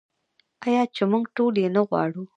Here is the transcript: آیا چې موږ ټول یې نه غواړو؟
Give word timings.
آیا 0.65 0.83
چې 0.95 1.03
موږ 1.11 1.23
ټول 1.37 1.53
یې 1.63 1.69
نه 1.75 1.81
غواړو؟ 1.87 2.21